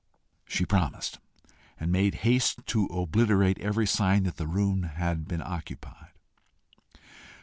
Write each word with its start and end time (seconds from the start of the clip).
She 0.47 0.65
promised, 0.65 1.19
and 1.79 1.91
made 1.91 2.15
haste 2.25 2.65
to 2.65 2.85
obliterate 2.87 3.59
every 3.59 3.85
sign 3.85 4.23
that 4.23 4.37
the 4.37 4.47
room 4.47 4.81
had 4.81 5.27
been 5.27 5.43
occupied. 5.43 6.13